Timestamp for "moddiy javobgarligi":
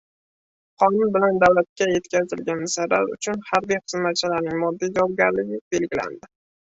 4.65-5.61